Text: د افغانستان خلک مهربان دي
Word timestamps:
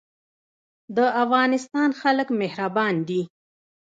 د 0.95 0.97
افغانستان 1.23 1.89
خلک 2.01 2.27
مهربان 2.41 2.95
دي 3.07 3.21